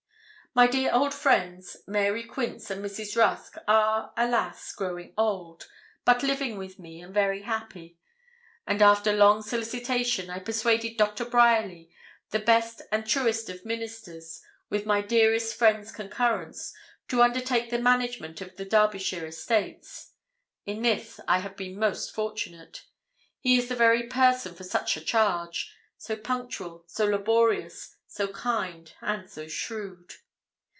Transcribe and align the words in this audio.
My 0.53 0.67
dear 0.67 0.91
old 0.93 1.13
friends, 1.13 1.77
Mary 1.87 2.25
Quince 2.25 2.69
and 2.69 2.83
Mrs. 2.83 3.15
Rusk, 3.15 3.55
are, 3.69 4.11
alas! 4.17 4.73
growing 4.73 5.13
old, 5.17 5.69
but 6.03 6.23
living 6.23 6.57
with 6.57 6.77
me, 6.77 6.99
and 7.01 7.13
very 7.13 7.43
happy. 7.43 7.97
And 8.67 8.81
after 8.81 9.13
long 9.13 9.43
solicitation, 9.43 10.29
I 10.29 10.39
persuaded 10.39 10.97
Doctor 10.97 11.23
Bryerly, 11.23 11.89
the 12.31 12.39
best 12.39 12.81
and 12.91 13.07
truest 13.07 13.49
of 13.49 13.63
ministers, 13.63 14.41
with 14.69 14.85
my 14.85 14.99
dearest 15.01 15.55
friend's 15.55 15.89
concurrence, 15.89 16.73
to 17.07 17.23
undertake 17.23 17.69
the 17.69 17.79
management 17.79 18.41
of 18.41 18.57
the 18.57 18.65
Derbyshire 18.65 19.27
estates. 19.27 20.11
In 20.65 20.81
this 20.81 21.21
I 21.29 21.39
have 21.39 21.55
been 21.55 21.79
most 21.79 22.13
fortunate. 22.13 22.83
He 23.39 23.57
is 23.57 23.69
the 23.69 23.75
very 23.77 24.03
person 24.07 24.53
for 24.53 24.65
such 24.65 24.97
a 24.97 25.01
charge 25.01 25.73
so 25.97 26.17
punctual, 26.17 26.83
so 26.87 27.05
laborious, 27.05 27.95
so 28.05 28.27
kind, 28.33 28.93
and 28.99 29.29
so 29.29 29.47
shrewd. 29.47 30.15